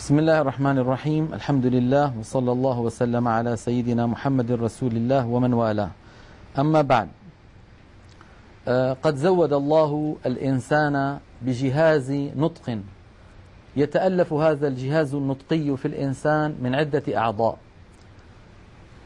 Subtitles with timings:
[0.00, 5.52] بسم الله الرحمن الرحيم الحمد لله وصلى الله وسلم على سيدنا محمد رسول الله ومن
[5.54, 5.90] والاه
[6.58, 7.08] أما بعد
[9.04, 12.78] قد زود الله الإنسان بجهاز نطق
[13.76, 17.58] يتألف هذا الجهاز النطقي في الإنسان من عدة أعضاء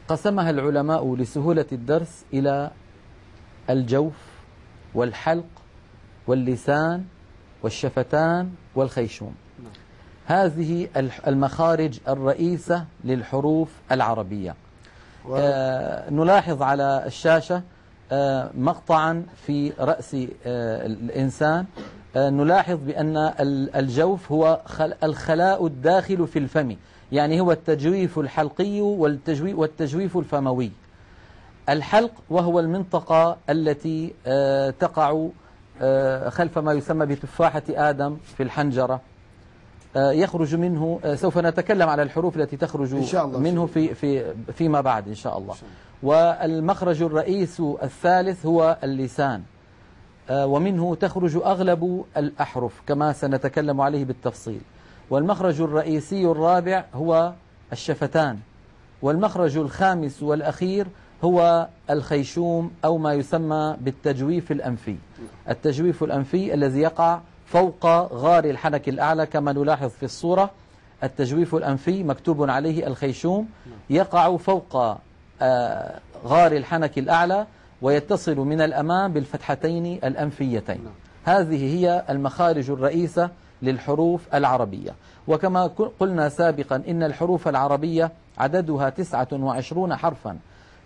[0.07, 2.71] قسمها العلماء لسهولة الدرس إلى
[3.69, 4.15] الجوف
[4.93, 5.51] والحلق
[6.27, 7.05] واللسان
[7.63, 9.35] والشفتان والخيشوم
[10.27, 10.87] هذه
[11.27, 14.55] المخارج الرئيسة للحروف العربية.
[15.33, 17.61] آه نلاحظ على الشاشة
[18.11, 21.65] آه مقطعا في رأس آه الإنسان.
[22.15, 23.33] آه نلاحظ بأن
[23.75, 24.61] الجوف هو
[25.03, 26.75] الخلاء الداخل في الفم.
[27.11, 30.71] يعني هو التجويف الحلقي والتجويف الفموي.
[31.69, 35.27] الحلق وهو المنطقة التي آه، تقع
[35.81, 39.01] آه، خلف ما يسمى بتفاحة آدم في الحنجرة.
[39.95, 43.39] يخرج منه آه، سوف نتكلم على الحروف التي تخرج إن شاء الله.
[43.39, 45.55] منه في في فيما بعد إن شاء الله.
[46.03, 49.41] والمخرج الرئيس الثالث هو اللسان.
[50.29, 54.61] آه، ومنه تخرج أغلب الأحرف كما سنتكلم عليه بالتفصيل.
[55.09, 57.33] والمخرج الرئيسي الرابع هو
[57.71, 58.37] الشفتان.
[59.01, 60.87] والمخرج الخامس والأخير
[61.23, 64.95] هو الخيشوم أو ما يسمى بالتجويف الأنفي.
[65.49, 70.49] التجويف الأنفي الذي يقع فوق غار الحنك الأعلى كما نلاحظ في الصورة.
[71.03, 73.47] التجويف الأنفي مكتوب عليه الخيشوم.
[73.89, 74.97] يقع فوق
[75.41, 77.47] آه، غار الحنك الأعلى
[77.81, 80.85] ويتصل من الأمام بالفتحتين الأنفيتين.
[81.23, 83.29] هذه هي المخارج الرئيسة
[83.61, 84.91] للحروف العربية.
[85.27, 85.67] وكما
[85.99, 90.37] قلنا سابقا إن الحروف العربية عددها تسعة وعشرون حرفا.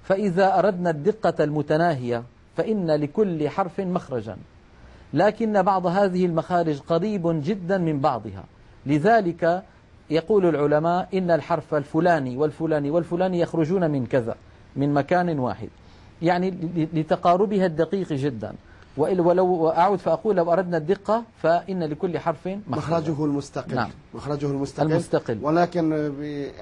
[0.03, 2.23] فإذا أردنا الدقة المتناهية
[2.57, 4.37] فإن لكل حرف مخرجا.
[5.13, 8.43] لكن بعض هذه المخارج قريب جدا من بعضها.
[8.85, 9.63] لذلك
[10.09, 14.35] يقول العلماء إن الحرف الفلاني والفلاني والفلاني يخرجون من كذا
[14.75, 15.69] من مكان واحد.
[16.21, 16.51] يعني
[16.93, 18.53] لتقاربها الدقيق جدا.
[18.99, 22.59] ولو أعود فأقول لو أردنا الدقة فإن لكل حرف مخرج.
[22.67, 23.75] مخرجه المستقل.
[23.75, 23.89] نعم.
[24.13, 24.91] مخرجه المستقل.
[24.91, 25.39] المستقل.
[25.41, 25.93] ولكن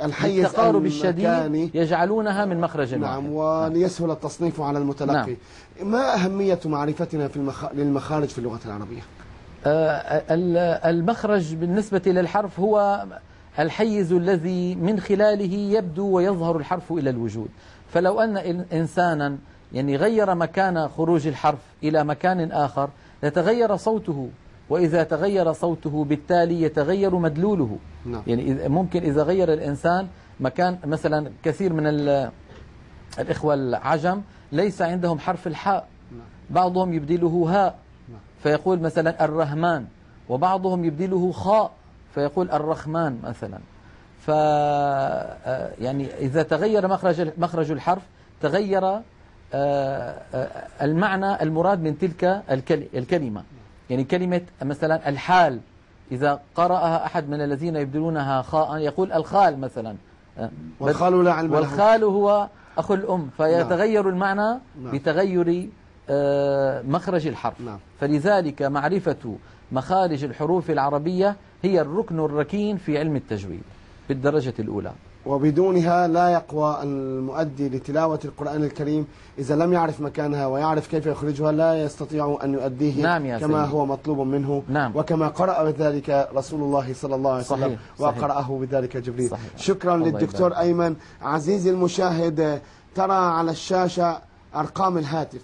[0.03, 5.35] الحيز التقارب الشديد يجعلونها من مخرج نعم وليسهل التصنيف على المتلقي.
[5.81, 5.91] نعم.
[5.91, 7.65] ما أهمية معرفتنا في المخ...
[7.73, 9.01] للمخارج في اللغة العربية؟
[9.65, 10.23] آه
[10.89, 13.05] المخرج بالنسبة للحرف هو
[13.59, 17.47] الحيز الذي من خلاله يبدو ويظهر الحرف إلى الوجود.
[17.89, 18.37] فلو أن
[18.73, 19.37] إنسانا
[19.73, 22.89] يعني غير مكان خروج الحرف إلى مكان آخر
[23.23, 24.29] يتغير صوته
[24.69, 28.21] وإذا تغير صوته بالتالي يتغير مدلوله نعم.
[28.27, 30.07] يعني ممكن إذا غير الإنسان
[30.39, 31.87] مكان مثلا كثير من
[33.19, 36.27] الإخوة العجم ليس عندهم حرف الحاء نعم.
[36.49, 37.79] بعضهم يبدله هاء
[38.09, 38.19] نعم.
[38.43, 39.85] فيقول مثلا الرحمن
[40.29, 41.71] وبعضهم يبدله خاء
[42.15, 43.59] فيقول الرحمن مثلا
[44.19, 48.01] ف آه، يعني إذا تغير مخرج مخرج الحرف
[48.41, 48.99] تغير
[50.81, 52.43] المعنى المراد من تلك
[52.95, 53.43] الكلمة.
[53.89, 55.59] يعني كلمة مثلا الحال.
[56.11, 59.95] إذا قرأها أحد من الذين يبدلونها خاء يقول الخال مثلا.
[60.39, 60.49] آه،
[60.79, 62.47] والخال لا علم والخال هو
[62.77, 63.29] أخو الأم.
[63.37, 64.13] فيتغير نعم.
[64.13, 64.91] المعنى نعم.
[64.91, 65.69] بتغير
[66.87, 67.61] مخرج الحرف.
[67.61, 67.79] نعم.
[67.99, 69.35] فلذلك معرفة
[69.71, 73.63] مخارج الحروف العربية هي الركن الركين في علم التجويد
[74.09, 74.91] بالدرجة الأولى.
[75.27, 79.07] وبدونها لا يقوى المؤدي لتلاوة القرآن الكريم
[79.39, 83.77] إذا لم يعرف مكانها ويعرف كيف يخرجها لا يستطيع أن يؤديه نعم يا كما سيدي.
[83.77, 84.91] هو مطلوب منه نعم.
[84.95, 88.17] وكما قرأ بذلك رسول الله صلى الله عليه وسلم صحيح.
[88.17, 89.57] وقرأه بذلك جبريل صحيح.
[89.57, 90.65] شكرا للدكتور يبارك.
[90.65, 92.61] أيمن عزيزي المشاهد
[92.95, 94.17] ترى على الشاشة
[94.55, 95.41] أرقام الهاتف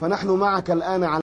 [0.00, 1.20] فنحن معك الآن على